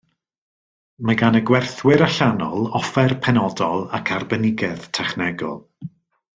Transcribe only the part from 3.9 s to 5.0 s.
ac arbenigedd